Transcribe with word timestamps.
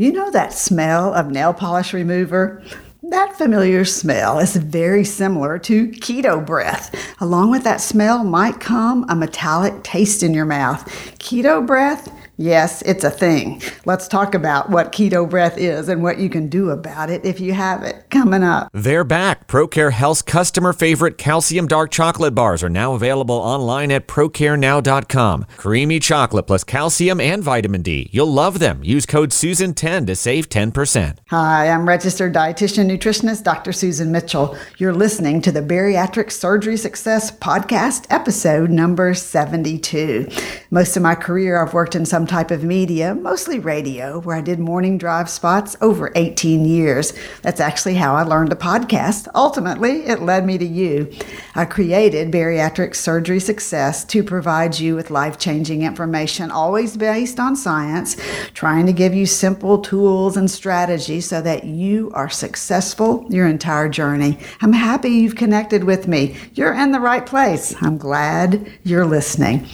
You 0.00 0.12
know 0.12 0.30
that 0.30 0.54
smell 0.54 1.12
of 1.12 1.30
nail 1.30 1.52
polish 1.52 1.92
remover? 1.92 2.62
That 3.02 3.36
familiar 3.36 3.84
smell 3.84 4.38
is 4.38 4.56
very 4.56 5.04
similar 5.04 5.58
to 5.58 5.88
keto 5.88 6.42
breath. 6.42 6.96
Along 7.20 7.50
with 7.50 7.64
that 7.64 7.82
smell 7.82 8.24
might 8.24 8.60
come 8.60 9.04
a 9.10 9.14
metallic 9.14 9.82
taste 9.82 10.22
in 10.22 10.32
your 10.32 10.46
mouth. 10.46 10.86
Keto 11.18 11.66
breath 11.66 12.10
Yes, 12.40 12.80
it's 12.86 13.04
a 13.04 13.10
thing. 13.10 13.60
Let's 13.84 14.08
talk 14.08 14.34
about 14.34 14.70
what 14.70 14.92
keto 14.92 15.28
breath 15.28 15.58
is 15.58 15.90
and 15.90 16.02
what 16.02 16.18
you 16.18 16.30
can 16.30 16.48
do 16.48 16.70
about 16.70 17.10
it 17.10 17.22
if 17.22 17.38
you 17.38 17.52
have 17.52 17.82
it 17.82 18.08
coming 18.08 18.42
up. 18.42 18.70
They're 18.72 19.04
back. 19.04 19.46
ProCare 19.46 19.92
Health's 19.92 20.22
customer 20.22 20.72
favorite 20.72 21.18
calcium 21.18 21.66
dark 21.66 21.90
chocolate 21.90 22.34
bars 22.34 22.62
are 22.62 22.70
now 22.70 22.94
available 22.94 23.34
online 23.34 23.90
at 23.90 24.08
procarenow.com. 24.08 25.44
Creamy 25.58 26.00
chocolate 26.00 26.46
plus 26.46 26.64
calcium 26.64 27.20
and 27.20 27.44
vitamin 27.44 27.82
D. 27.82 28.08
You'll 28.10 28.32
love 28.32 28.58
them. 28.58 28.82
Use 28.82 29.04
code 29.04 29.32
SUSAN10 29.32 30.06
to 30.06 30.16
save 30.16 30.48
10%. 30.48 31.18
Hi, 31.26 31.68
I'm 31.68 31.86
registered 31.86 32.32
dietitian 32.32 32.90
nutritionist 32.90 33.44
Dr. 33.44 33.72
Susan 33.72 34.10
Mitchell. 34.10 34.56
You're 34.78 34.94
listening 34.94 35.42
to 35.42 35.52
the 35.52 35.60
Bariatric 35.60 36.32
Surgery 36.32 36.78
Success 36.78 37.30
podcast, 37.30 38.06
episode 38.08 38.70
number 38.70 39.12
72. 39.12 40.26
Most 40.70 40.96
of 40.96 41.02
my 41.02 41.14
career 41.14 41.62
I've 41.62 41.74
worked 41.74 41.94
in 41.94 42.06
some 42.06 42.29
type 42.30 42.52
of 42.52 42.62
media, 42.62 43.12
mostly 43.12 43.58
radio, 43.58 44.20
where 44.20 44.36
I 44.36 44.40
did 44.40 44.60
morning 44.60 44.98
drive 44.98 45.28
spots 45.28 45.76
over 45.80 46.12
18 46.14 46.64
years. 46.64 47.12
That's 47.42 47.60
actually 47.60 47.96
how 47.96 48.14
I 48.14 48.22
learned 48.22 48.52
a 48.52 48.56
podcast. 48.56 49.26
Ultimately, 49.34 50.06
it 50.06 50.22
led 50.22 50.46
me 50.46 50.56
to 50.56 50.64
you. 50.64 51.12
I 51.56 51.64
created 51.64 52.30
Bariatric 52.30 52.94
Surgery 52.94 53.40
Success 53.40 54.04
to 54.04 54.22
provide 54.22 54.78
you 54.78 54.94
with 54.94 55.10
life 55.10 55.38
changing 55.38 55.82
information, 55.82 56.52
always 56.52 56.96
based 56.96 57.40
on 57.40 57.56
science, 57.56 58.16
trying 58.54 58.86
to 58.86 58.92
give 58.92 59.12
you 59.12 59.26
simple 59.26 59.80
tools 59.80 60.36
and 60.36 60.48
strategies 60.48 61.26
so 61.26 61.42
that 61.42 61.64
you 61.64 62.12
are 62.14 62.30
successful 62.30 63.26
your 63.28 63.48
entire 63.48 63.88
journey. 63.88 64.38
I'm 64.60 64.72
happy 64.72 65.10
you've 65.10 65.34
connected 65.34 65.82
with 65.82 66.06
me. 66.06 66.36
You're 66.54 66.74
in 66.74 66.92
the 66.92 67.00
right 67.00 67.26
place. 67.26 67.74
I'm 67.82 67.98
glad 67.98 68.70
you're 68.84 69.04
listening. 69.04 69.66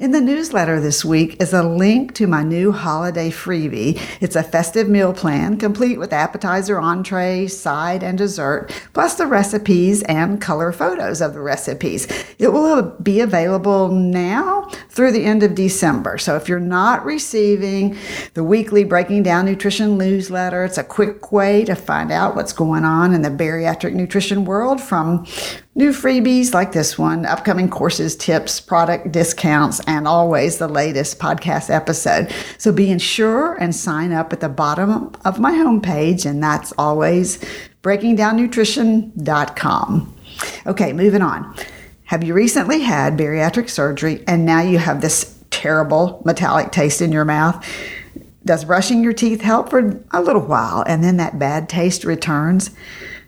In 0.00 0.12
the 0.12 0.20
newsletter 0.22 0.80
this 0.80 1.04
week 1.04 1.42
is 1.42 1.52
a 1.52 1.62
link 1.62 2.14
to 2.14 2.26
my 2.26 2.42
new 2.42 2.72
holiday 2.72 3.30
freebie. 3.30 4.00
It's 4.22 4.34
a 4.34 4.42
festive 4.42 4.88
meal 4.88 5.12
plan 5.12 5.58
complete 5.58 5.98
with 5.98 6.14
appetizer, 6.14 6.80
entree, 6.80 7.46
side, 7.48 8.02
and 8.02 8.16
dessert, 8.16 8.72
plus 8.94 9.16
the 9.16 9.26
recipes 9.26 10.02
and 10.04 10.40
color 10.40 10.72
photos 10.72 11.20
of 11.20 11.34
the 11.34 11.42
recipes. 11.42 12.06
It 12.38 12.50
will 12.50 12.96
be 13.02 13.20
available 13.20 13.88
now 13.88 14.70
through 14.88 15.12
the 15.12 15.26
end 15.26 15.42
of 15.42 15.54
December. 15.54 16.16
So 16.16 16.34
if 16.34 16.48
you're 16.48 16.60
not 16.60 17.04
receiving 17.04 17.94
the 18.32 18.42
weekly 18.42 18.84
Breaking 18.84 19.22
Down 19.22 19.44
Nutrition 19.44 19.98
newsletter, 19.98 20.64
it's 20.64 20.78
a 20.78 20.82
quick 20.82 21.30
way 21.30 21.62
to 21.66 21.74
find 21.74 22.10
out 22.10 22.34
what's 22.34 22.54
going 22.54 22.86
on 22.86 23.12
in 23.12 23.20
the 23.20 23.28
bariatric 23.28 23.92
nutrition 23.92 24.46
world 24.46 24.80
from 24.80 25.26
New 25.80 25.92
freebies 25.92 26.52
like 26.52 26.72
this 26.72 26.98
one, 26.98 27.24
upcoming 27.24 27.70
courses, 27.70 28.14
tips, 28.14 28.60
product 28.60 29.12
discounts, 29.12 29.80
and 29.86 30.06
always 30.06 30.58
the 30.58 30.68
latest 30.68 31.18
podcast 31.18 31.70
episode. 31.70 32.30
So 32.58 32.70
be 32.70 32.98
sure 32.98 33.54
and 33.54 33.74
sign 33.74 34.12
up 34.12 34.34
at 34.34 34.40
the 34.40 34.50
bottom 34.50 35.10
of 35.24 35.40
my 35.40 35.52
homepage, 35.52 36.26
and 36.26 36.42
that's 36.42 36.74
always 36.76 37.38
breakingdownnutrition.com. 37.82 40.16
Okay, 40.66 40.92
moving 40.92 41.22
on. 41.22 41.56
Have 42.04 42.24
you 42.24 42.34
recently 42.34 42.80
had 42.80 43.16
bariatric 43.16 43.70
surgery 43.70 44.22
and 44.26 44.44
now 44.44 44.60
you 44.60 44.76
have 44.76 45.00
this 45.00 45.34
terrible 45.48 46.20
metallic 46.26 46.72
taste 46.72 47.00
in 47.00 47.10
your 47.10 47.24
mouth? 47.24 47.66
Does 48.44 48.66
brushing 48.66 49.02
your 49.02 49.14
teeth 49.14 49.40
help 49.40 49.70
for 49.70 49.98
a 50.10 50.20
little 50.20 50.42
while 50.42 50.84
and 50.86 51.02
then 51.02 51.16
that 51.16 51.38
bad 51.38 51.70
taste 51.70 52.04
returns? 52.04 52.68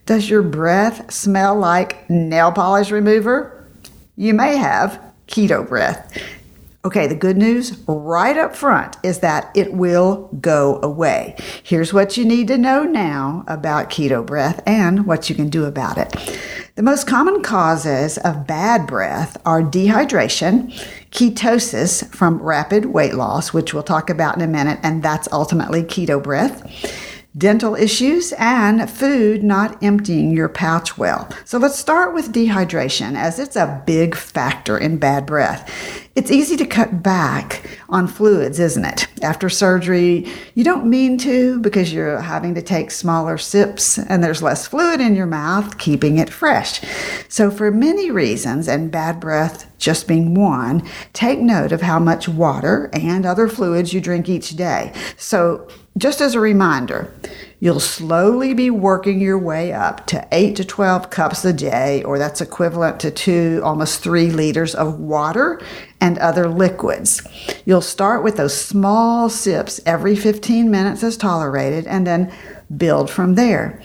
Does 0.05 0.29
your 0.29 0.43
breath 0.43 1.13
smell 1.13 1.57
like 1.57 2.09
nail 2.11 2.51
polish 2.51 2.91
remover? 2.91 3.65
You 4.17 4.35
may 4.35 4.57
have 4.57 5.01
keto 5.29 5.67
breath. 5.67 6.19
Okay, 6.85 7.07
the 7.07 7.15
good 7.15 7.37
news 7.37 7.79
right 7.87 8.37
up 8.37 8.57
front 8.57 8.97
is 9.05 9.21
that 9.21 9.53
it 9.55 9.73
will 9.73 10.29
go 10.41 10.81
away. 10.83 11.37
Here's 11.63 11.93
what 11.93 12.17
you 12.17 12.25
need 12.25 12.49
to 12.49 12.59
know 12.59 12.83
now 12.83 13.45
about 13.47 13.91
keto 13.91 14.27
breath 14.27 14.61
and 14.67 15.07
what 15.07 15.31
you 15.31 15.37
can 15.37 15.49
do 15.49 15.65
about 15.67 15.97
it. 15.97 16.13
The 16.75 16.83
most 16.83 17.07
common 17.07 17.41
causes 17.41 18.19
of 18.19 18.49
bad 18.49 18.89
breath 18.89 19.37
are 19.47 19.63
dehydration, 19.63 20.73
ketosis 21.13 22.13
from 22.13 22.43
rapid 22.43 22.87
weight 22.87 23.15
loss, 23.15 23.53
which 23.53 23.73
we'll 23.73 23.85
talk 23.85 24.11
about 24.11 24.35
in 24.35 24.43
a 24.43 24.49
minute, 24.49 24.81
and 24.83 25.05
that's 25.05 25.29
ultimately 25.31 25.85
keto 25.85 26.21
breath 26.21 27.02
dental 27.37 27.75
issues, 27.75 28.33
and 28.39 28.91
food 28.91 29.43
not 29.43 29.83
emptying 29.83 30.31
your 30.31 30.49
pouch 30.49 30.99
well. 30.99 31.29
So 31.45 31.59
let's 31.59 31.79
start 31.79 32.15
with 32.15 32.33
dehydration, 32.33 33.17
as 33.17 33.39
it's 33.39 33.57
a 33.57 33.83
big 33.87 34.15
factor 34.15 34.79
in 34.79 34.99
bad 34.99 35.27
breath. 35.27 36.02
It's 36.15 36.31
easy 36.31 36.59
to 36.59 36.67
cut 36.67 37.03
back 37.03 37.67
on 37.89 38.07
fluids, 38.07 38.61
isn't 38.61 38.85
it? 38.85 39.07
After 39.23 39.49
surgery, 39.49 40.27
you 40.55 40.63
don't 40.63 40.85
mean 40.85 41.17
to 41.19 41.59
because 41.61 41.91
you're 41.91 42.21
having 42.21 42.55
to 42.55 42.61
take 42.61 42.91
smaller 42.91 43.39
sips 43.39 43.97
and 43.97 44.23
there's 44.23 44.43
less 44.43 44.67
fluid 44.67 45.01
in 45.01 45.15
your 45.15 45.27
mouth, 45.27 45.79
keeping 45.79 46.19
it 46.19 46.29
fresh. 46.29 46.83
So, 47.29 47.51
for 47.51 47.71
many 47.71 48.11
reasons, 48.11 48.69
and 48.69 48.91
bad 48.91 49.21
breath 49.21 49.67
just 49.79 50.07
being 50.07 50.35
one, 50.35 50.87
take 51.15 51.39
note 51.39 51.73
of 51.73 51.81
how 51.81 51.99
much 51.99 52.29
water 52.29 52.91
and 52.93 53.25
other 53.25 53.49
fluids 53.49 53.95
you 53.95 54.01
drink 54.01 54.29
each 54.29 54.51
day. 54.51 54.93
So, 55.17 55.67
just 55.99 56.21
as 56.21 56.35
a 56.35 56.41
reminder, 56.41 57.13
you'll 57.61 57.81
slowly 57.81 58.55
be 58.55 58.71
working 58.71 59.21
your 59.21 59.39
way 59.39 59.73
up 59.73 60.07
to 60.07 60.27
8 60.33 60.57
to 60.57 60.65
12 60.65 61.11
cups 61.11 61.45
a 61.45 61.53
day, 61.53 62.03
or 62.03 62.19
that's 62.19 62.41
equivalent 62.41 62.99
to 63.01 63.11
two, 63.11 63.61
almost 63.63 64.03
three 64.03 64.31
liters 64.31 64.75
of 64.75 64.99
water 64.99 65.61
and 66.03 66.19
other 66.19 66.49
liquids. 66.49 67.23
You'll 67.65 67.81
start 67.81 68.25
with 68.25 68.37
those 68.37 68.61
small 68.61 69.31
sips 69.31 69.81
every 69.87 70.17
15 70.17 70.69
minutes 70.69 71.05
as 71.05 71.17
tolerated, 71.17 71.87
and 71.87 72.05
then 72.05 72.33
build 72.77 73.09
from 73.09 73.37
there. 73.37 73.81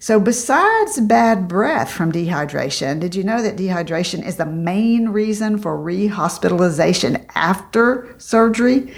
So, 0.00 0.18
besides 0.18 1.00
bad 1.00 1.46
breath 1.46 1.92
from 1.92 2.10
dehydration, 2.10 2.98
did 2.98 3.14
you 3.14 3.22
know 3.22 3.40
that 3.40 3.56
dehydration 3.56 4.26
is 4.26 4.36
the 4.36 4.46
main 4.46 5.10
reason 5.10 5.58
for 5.58 5.78
rehospitalization 5.78 7.24
after 7.36 8.16
surgery? 8.18 8.92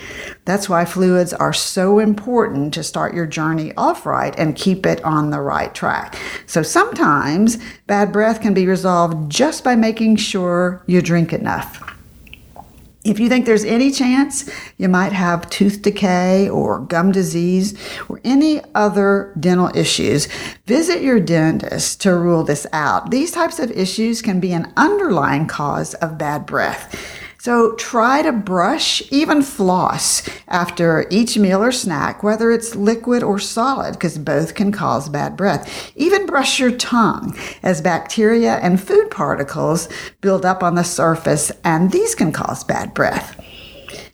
That's 0.47 0.69
why 0.69 0.87
fluids 0.87 1.35
are 1.35 1.53
so 1.53 1.99
important 1.99 2.73
to 2.75 2.83
start 2.83 3.15
your 3.15 3.27
journey 3.27 3.75
off 3.77 4.07
right 4.07 4.35
and 4.39 4.57
keep 4.57 4.87
it 4.87 5.05
on 5.05 5.29
the 5.29 5.41
right 5.41 5.75
track. 5.75 6.17
So, 6.47 6.63
sometimes 6.63 7.59
bad 7.87 8.13
breath 8.13 8.41
can 8.41 8.55
be 8.55 8.67
resolved 8.67 9.31
just 9.31 9.63
by 9.63 9.77
making 9.77 10.17
sure 10.17 10.83
you 10.87 11.03
drink 11.03 11.35
enough. 11.35 11.93
If 13.05 13.19
you 13.19 13.29
think 13.29 13.47
there's 13.47 13.65
any 13.65 13.91
chance 13.91 14.49
you 14.79 14.89
might 14.89 15.11
have 15.11 15.51
tooth 15.51 15.83
decay 15.83 16.49
or 16.49 16.79
gum 16.79 17.11
disease 17.11 17.77
or 18.09 18.21
any 18.23 18.61
other 18.77 19.35
dental 19.41 19.73
issues, 19.75 20.29
visit 20.67 21.03
your 21.03 21.19
dentist 21.19 22.01
to 22.03 22.15
rule 22.15 22.45
this 22.45 22.65
out. 22.73 23.11
These 23.11 23.33
types 23.33 23.59
of 23.59 23.73
issues 23.73 24.23
can 24.23 24.39
be 24.39 24.53
an 24.53 24.73
underlying 24.77 25.49
cause 25.49 25.95
of 25.95 26.17
bad 26.17 26.47
breath. 26.47 27.22
So 27.43 27.75
try 27.75 28.23
to 28.23 28.31
brush, 28.31 29.03
even 29.11 29.43
floss, 29.43 30.23
after 30.47 31.09
each 31.11 31.37
meal 31.37 31.61
or 31.61 31.73
snack, 31.73 32.23
whether 32.23 32.53
it's 32.53 32.77
liquid 32.77 33.25
or 33.25 33.41
solid, 33.41 33.95
because 33.95 34.17
both 34.17 34.55
can 34.55 34.71
cause 34.71 35.09
bad 35.09 35.37
breath. 35.37 35.91
Even 35.97 36.27
brush 36.27 36.61
your 36.61 36.71
tongue, 36.71 37.37
as 37.65 37.81
bacteria 37.81 38.59
and 38.59 38.81
food 38.81 39.11
particles 39.11 39.89
build 40.21 40.47
up 40.47 40.63
on 40.63 40.77
the 40.77 40.85
surface, 40.85 41.51
and 41.65 41.91
these 41.91 42.15
can 42.15 42.31
cause 42.31 42.63
bad 42.63 42.95
breath. 42.95 43.45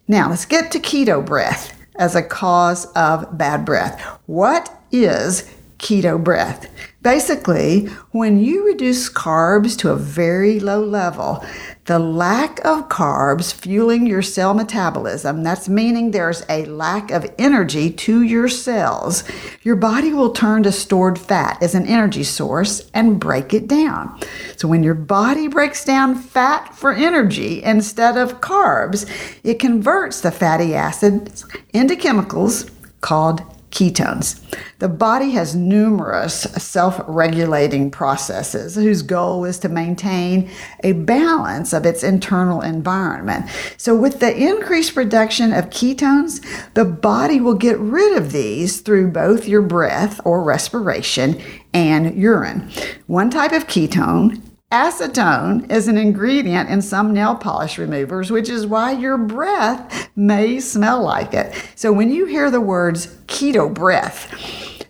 Now 0.08 0.30
let's 0.30 0.46
get 0.46 0.72
to 0.72 0.78
keto 0.78 1.22
breath 1.22 1.78
as 1.96 2.14
a 2.14 2.22
cause 2.22 2.86
of 2.92 3.36
bad 3.36 3.66
breath. 3.66 4.00
What 4.24 4.74
is 4.90 5.54
keto 5.78 6.22
breath? 6.22 6.70
Basically, 7.02 7.86
when 8.10 8.40
you 8.40 8.66
reduce 8.66 9.08
carbs 9.08 9.78
to 9.78 9.90
a 9.90 9.96
very 9.96 10.58
low 10.58 10.82
level, 10.82 11.44
the 11.84 11.98
lack 11.98 12.58
of 12.66 12.88
carbs 12.88 13.54
fueling 13.54 14.04
your 14.04 14.20
cell 14.20 14.52
metabolism, 14.52 15.42
that's 15.42 15.68
meaning 15.68 16.10
there's 16.10 16.44
a 16.48 16.66
lack 16.66 17.10
of 17.10 17.24
energy 17.38 17.90
to 17.90 18.22
your 18.22 18.48
cells, 18.48 19.24
your 19.62 19.76
body 19.76 20.12
will 20.12 20.32
turn 20.32 20.64
to 20.64 20.72
stored 20.72 21.18
fat 21.18 21.62
as 21.62 21.74
an 21.74 21.86
energy 21.86 22.24
source 22.24 22.90
and 22.92 23.20
break 23.20 23.54
it 23.54 23.68
down. 23.68 24.20
So 24.56 24.68
when 24.68 24.82
your 24.82 24.94
body 24.94 25.48
breaks 25.48 25.84
down 25.84 26.16
fat 26.16 26.74
for 26.74 26.92
energy 26.92 27.62
instead 27.62 28.18
of 28.18 28.40
carbs, 28.40 29.08
it 29.44 29.60
converts 29.60 30.20
the 30.20 30.30
fatty 30.30 30.74
acids 30.74 31.46
into 31.72 31.96
chemicals 31.96 32.70
called 33.00 33.40
ketones. 33.70 34.40
The 34.78 34.88
body 34.88 35.30
has 35.30 35.54
numerous 35.54 36.42
self 36.42 37.00
regulating 37.06 37.90
processes 37.90 38.74
whose 38.74 39.02
goal 39.02 39.44
is 39.44 39.58
to 39.60 39.68
maintain 39.68 40.50
a 40.82 40.92
balance 40.92 41.72
of 41.72 41.84
its 41.84 42.02
internal 42.02 42.60
environment. 42.60 43.50
So, 43.76 43.94
with 43.94 44.20
the 44.20 44.34
increased 44.36 44.94
production 44.94 45.52
of 45.52 45.70
ketones, 45.70 46.44
the 46.74 46.84
body 46.84 47.40
will 47.40 47.54
get 47.54 47.78
rid 47.78 48.16
of 48.16 48.32
these 48.32 48.80
through 48.80 49.10
both 49.10 49.46
your 49.46 49.62
breath 49.62 50.20
or 50.24 50.42
respiration 50.42 51.40
and 51.72 52.16
urine. 52.16 52.70
One 53.06 53.30
type 53.30 53.52
of 53.52 53.66
ketone 53.66 54.42
Acetone 54.70 55.72
is 55.72 55.88
an 55.88 55.96
ingredient 55.96 56.68
in 56.68 56.82
some 56.82 57.14
nail 57.14 57.34
polish 57.34 57.78
removers, 57.78 58.30
which 58.30 58.50
is 58.50 58.66
why 58.66 58.92
your 58.92 59.16
breath 59.16 60.10
may 60.14 60.60
smell 60.60 61.00
like 61.00 61.32
it. 61.32 61.54
So 61.74 61.90
when 61.90 62.10
you 62.12 62.26
hear 62.26 62.50
the 62.50 62.60
words 62.60 63.06
keto 63.28 63.72
breath, 63.72 64.30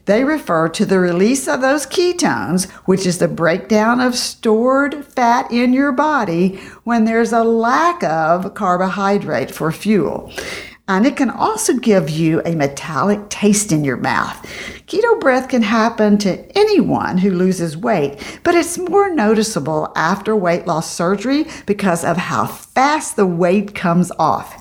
they 0.06 0.24
refer 0.24 0.68
to 0.70 0.84
the 0.84 0.98
release 0.98 1.46
of 1.46 1.60
those 1.60 1.86
ketones, 1.86 2.68
which 2.86 3.06
is 3.06 3.18
the 3.18 3.28
breakdown 3.28 4.00
of 4.00 4.16
stored 4.16 5.04
fat 5.04 5.52
in 5.52 5.72
your 5.72 5.92
body 5.92 6.56
when 6.82 7.04
there's 7.04 7.32
a 7.32 7.44
lack 7.44 8.02
of 8.02 8.54
carbohydrate 8.54 9.52
for 9.52 9.70
fuel 9.70 10.32
and 10.88 11.06
it 11.06 11.16
can 11.16 11.30
also 11.30 11.74
give 11.74 12.08
you 12.08 12.42
a 12.44 12.54
metallic 12.54 13.28
taste 13.28 13.70
in 13.70 13.84
your 13.84 13.98
mouth. 13.98 14.42
Keto 14.86 15.20
breath 15.20 15.50
can 15.50 15.62
happen 15.62 16.16
to 16.18 16.58
anyone 16.58 17.18
who 17.18 17.30
loses 17.30 17.76
weight, 17.76 18.40
but 18.42 18.54
it's 18.54 18.78
more 18.78 19.14
noticeable 19.14 19.92
after 19.94 20.34
weight 20.34 20.66
loss 20.66 20.90
surgery 20.90 21.46
because 21.66 22.04
of 22.04 22.16
how 22.16 22.46
fast 22.46 23.16
the 23.16 23.26
weight 23.26 23.74
comes 23.74 24.10
off. 24.18 24.56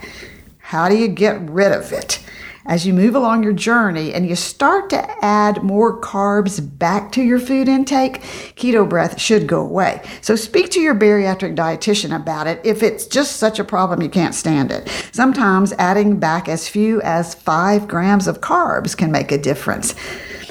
How 0.60 0.90
do 0.90 0.98
you 0.98 1.08
get 1.08 1.42
rid 1.50 1.72
of 1.72 1.94
it? 1.94 2.22
As 2.68 2.86
you 2.86 2.94
move 2.94 3.16
along 3.16 3.44
your 3.44 3.54
journey 3.54 4.14
and 4.14 4.28
you 4.28 4.36
start 4.36 4.90
to 4.90 5.26
add 5.26 5.64
more 5.64 6.00
carbs 6.00 6.60
back 6.78 7.12
to 7.14 7.24
your 7.24 7.40
food 7.40 7.68
intake, 7.68 8.22
keto 8.56 8.88
breath 8.88 9.20
should 9.20 9.48
go 9.48 9.62
away. 9.62 10.02
So 10.22 10.36
speak 10.36 10.70
to 10.72 10.82
your 10.82 10.94
bariatric 10.94 11.56
dietitian 11.56 12.16
about 12.16 12.46
it 12.46 12.62
if 12.64 12.84
it's 12.84 13.08
just 13.08 13.38
such 13.38 13.58
a 13.58 13.64
problem 13.64 14.02
you 14.02 14.10
can't 14.10 14.36
stand 14.36 14.72
it. 14.72 14.90
Sometimes 15.12 15.74
adding 15.80 16.20
back 16.20 16.48
as 16.48 16.68
few 16.68 17.02
as 17.02 17.34
five 17.34 17.88
grams 17.88 18.28
of 18.28 18.42
carbs 18.42 18.96
can 18.96 19.12
make 19.12 19.32
a 19.32 19.38
difference. 19.38 19.96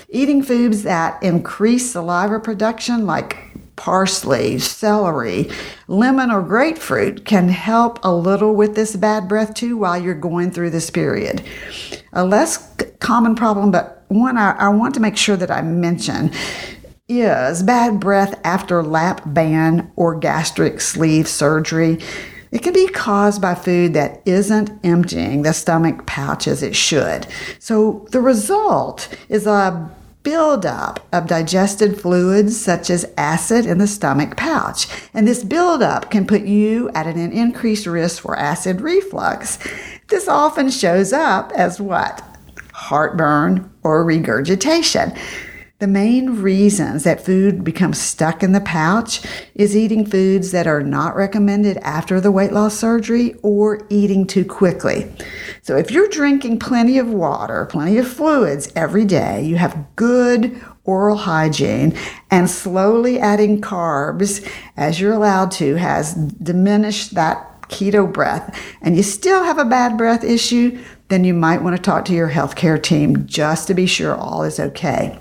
Eating 0.08 0.42
foods 0.42 0.84
that 0.84 1.22
increase 1.22 1.92
saliva 1.92 2.40
production, 2.40 3.06
like 3.06 3.45
parsley, 3.76 4.58
celery, 4.58 5.49
lemon, 5.87 6.31
or 6.31 6.43
grapefruit 6.43 7.25
can 7.25 7.49
help 7.49 7.99
a 8.02 8.14
little 8.14 8.55
with 8.55 8.75
this 8.75 8.96
bad 8.96 9.28
breath 9.28 9.55
too 9.55 9.76
while 9.76 9.99
you're 9.99 10.14
going 10.14 10.50
through 10.50 10.70
this 10.70 10.90
period. 10.90 11.43
A 12.12 12.25
less 12.25 12.75
common 12.99 13.34
problem, 13.34 13.70
but 13.70 14.05
one 14.08 14.37
I, 14.37 14.52
I 14.52 14.69
want 14.69 14.94
to 14.94 15.00
make 15.00 15.17
sure 15.17 15.37
that 15.37 15.50
I 15.50 15.62
mention 15.62 16.32
is 17.08 17.62
bad 17.62 18.00
breath 18.00 18.40
after 18.44 18.82
lap 18.82 19.23
band 19.26 19.90
or 19.96 20.19
gastric 20.19 20.81
sleeve 20.81 21.28
surgery. 21.28 21.99
It 22.50 22.62
can 22.62 22.73
be 22.73 22.88
caused 22.88 23.43
by 23.43 23.55
food 23.55 23.94
that 23.94 24.23
isn't 24.25 24.70
emptying 24.84 25.43
the 25.43 25.52
stomach 25.52 26.06
pouch 26.06 26.49
as 26.49 26.62
it 26.62 26.75
should. 26.75 27.26
So 27.58 28.06
the 28.11 28.20
result 28.20 29.14
is 29.28 29.46
a 29.46 29.90
buildup 30.26 31.06
of 31.12 31.28
digested 31.28 32.00
fluids 32.00 32.61
such 32.61 32.90
as 32.90 33.06
acid 33.17 33.64
in 33.64 33.78
the 33.78 33.87
stomach 33.87 34.37
pouch. 34.37 34.88
And 35.14 35.28
this 35.28 35.44
buildup 35.44 36.11
can 36.11 36.26
put 36.26 36.43
you 36.43 36.90
at 36.96 37.06
an 37.06 37.31
increased 37.31 37.87
risk 37.87 38.23
for 38.23 38.37
acid 38.37 38.81
reflux. 38.81 39.56
This 40.08 40.26
often 40.26 40.70
shows 40.70 41.12
up 41.12 41.52
as 41.52 41.81
what? 41.81 42.25
Heartburn 42.73 43.70
or 43.84 44.02
regurgitation. 44.02 45.12
The 45.78 45.87
main 45.87 46.40
reasons 46.40 47.05
that 47.05 47.23
food 47.23 47.62
becomes 47.62 48.00
stuck 48.00 48.43
in 48.43 48.52
the 48.52 48.62
pouch 48.62 49.20
is 49.55 49.76
eating 49.76 50.06
foods 50.06 50.50
that 50.52 50.67
are 50.67 50.82
not 50.82 51.14
recommended 51.14 51.76
after 51.82 52.19
the 52.19 52.32
weight 52.32 52.50
loss 52.50 52.78
surgery 52.78 53.34
or 53.43 53.87
eating 53.90 54.26
too 54.26 54.46
quickly. 54.46 55.12
So, 55.61 55.76
if 55.76 55.90
you're 55.90 56.08
drinking 56.08 56.61
plenty 56.61 56.96
of 56.96 57.08
water, 57.08 57.67
plenty 57.67 57.99
of 57.99 58.08
fluids 58.08 58.73
every 58.75 59.05
day, 59.05 59.44
you 59.44 59.56
have 59.56 59.84
good 59.96 60.58
oral 60.84 61.19
hygiene, 61.19 61.94
and 62.31 62.49
slowly 62.49 63.19
adding 63.19 63.61
carbs 63.61 64.50
as 64.78 64.99
you're 64.99 65.12
allowed 65.12 65.50
to 65.50 65.75
has 65.75 66.14
diminished 66.14 67.14
that 67.17 67.69
keto 67.69 68.11
breath, 68.11 68.58
and 68.81 68.96
you 68.96 69.02
still 69.02 69.44
have 69.44 69.58
a 69.58 69.64
bad 69.67 69.99
breath 69.99 70.25
issue, 70.25 70.82
then 71.08 71.23
you 71.23 71.34
might 71.34 71.61
want 71.61 71.76
to 71.76 71.82
talk 71.82 72.06
to 72.06 72.14
your 72.14 72.31
healthcare 72.31 72.82
team 72.82 73.26
just 73.26 73.67
to 73.67 73.75
be 73.75 73.84
sure 73.84 74.17
all 74.17 74.43
is 74.43 74.58
okay. 74.58 75.19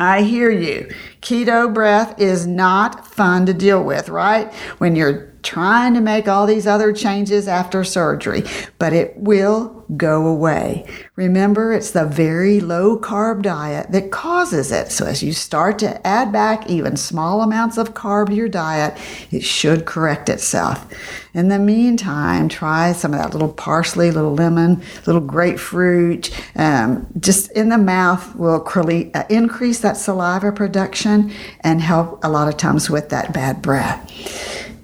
I 0.00 0.22
hear 0.22 0.50
you. 0.50 0.90
Keto 1.20 1.72
breath 1.72 2.18
is 2.18 2.46
not 2.46 3.06
fun 3.06 3.44
to 3.44 3.52
deal 3.52 3.84
with, 3.84 4.08
right? 4.08 4.52
When 4.78 4.96
you're 4.96 5.30
trying 5.42 5.92
to 5.92 6.00
make 6.00 6.26
all 6.26 6.46
these 6.46 6.66
other 6.66 6.90
changes 6.92 7.46
after 7.46 7.84
surgery, 7.84 8.44
but 8.78 8.94
it 8.94 9.14
will 9.18 9.79
go 9.96 10.26
away. 10.26 10.86
Remember, 11.16 11.72
it's 11.72 11.90
the 11.90 12.04
very 12.04 12.60
low 12.60 12.98
carb 12.98 13.42
diet 13.42 13.90
that 13.92 14.10
causes 14.10 14.70
it. 14.70 14.92
So, 14.92 15.06
as 15.06 15.22
you 15.22 15.32
start 15.32 15.78
to 15.80 16.06
add 16.06 16.32
back 16.32 16.68
even 16.68 16.96
small 16.96 17.42
amounts 17.42 17.78
of 17.78 17.94
carb 17.94 18.28
to 18.28 18.34
your 18.34 18.48
diet, 18.48 18.96
it 19.30 19.42
should 19.42 19.86
correct 19.86 20.28
itself. 20.28 20.86
In 21.34 21.48
the 21.48 21.58
meantime, 21.58 22.48
try 22.48 22.92
some 22.92 23.14
of 23.14 23.20
that 23.20 23.32
little 23.32 23.52
parsley, 23.52 24.10
little 24.10 24.34
lemon, 24.34 24.82
little 25.06 25.20
grapefruit. 25.20 26.30
Um, 26.56 27.06
just 27.18 27.50
in 27.52 27.68
the 27.68 27.78
mouth 27.78 28.34
will 28.36 28.64
uh, 28.66 29.24
increase 29.28 29.80
that 29.80 29.96
saliva 29.96 30.52
production 30.52 31.32
and 31.60 31.80
help 31.80 32.24
a 32.24 32.28
lot 32.28 32.48
of 32.48 32.56
times 32.56 32.90
with 32.90 33.10
that 33.10 33.32
bad 33.32 33.62
breath. 33.62 34.06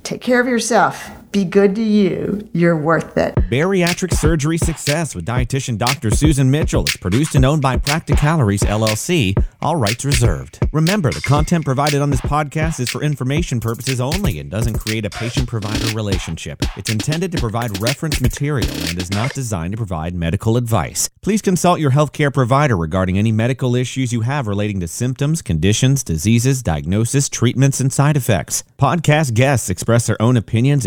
Take 0.02 0.20
care 0.20 0.40
of 0.40 0.46
yourself. 0.46 1.15
Be 1.36 1.44
good 1.44 1.74
to 1.74 1.82
you. 1.82 2.48
You're 2.54 2.78
worth 2.78 3.18
it. 3.18 3.34
Bariatric 3.50 4.14
Surgery 4.14 4.56
Success 4.56 5.14
with 5.14 5.26
dietitian 5.26 5.76
Dr. 5.76 6.10
Susan 6.10 6.50
Mitchell 6.50 6.84
is 6.84 6.96
produced 6.96 7.34
and 7.34 7.44
owned 7.44 7.60
by 7.60 7.76
Practicalories 7.76 8.62
LLC. 8.62 9.36
All 9.60 9.76
rights 9.76 10.06
reserved. 10.06 10.60
Remember, 10.72 11.10
the 11.10 11.20
content 11.20 11.66
provided 11.66 12.00
on 12.00 12.08
this 12.08 12.22
podcast 12.22 12.80
is 12.80 12.88
for 12.88 13.02
information 13.02 13.60
purposes 13.60 14.00
only 14.00 14.38
and 14.38 14.50
doesn't 14.50 14.78
create 14.78 15.04
a 15.04 15.10
patient 15.10 15.46
provider 15.46 15.94
relationship. 15.94 16.62
It's 16.74 16.88
intended 16.88 17.32
to 17.32 17.38
provide 17.38 17.82
reference 17.82 18.18
material 18.22 18.70
and 18.88 18.96
is 18.96 19.10
not 19.10 19.34
designed 19.34 19.72
to 19.72 19.76
provide 19.76 20.14
medical 20.14 20.56
advice. 20.56 21.10
Please 21.20 21.42
consult 21.42 21.80
your 21.80 21.90
healthcare 21.90 22.32
provider 22.32 22.78
regarding 22.78 23.18
any 23.18 23.32
medical 23.32 23.74
issues 23.74 24.10
you 24.10 24.22
have 24.22 24.46
relating 24.46 24.80
to 24.80 24.88
symptoms, 24.88 25.42
conditions, 25.42 26.02
diseases, 26.02 26.62
diagnosis, 26.62 27.28
treatments, 27.28 27.80
and 27.80 27.92
side 27.92 28.16
effects. 28.16 28.64
Podcast 28.78 29.34
guests 29.34 29.68
express 29.68 30.06
their 30.06 30.20
own 30.22 30.38
opinions, 30.38 30.86